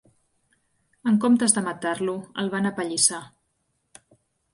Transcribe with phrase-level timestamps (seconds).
[1.11, 2.15] En comptes de matar-lo,
[2.45, 3.21] el van apallissar.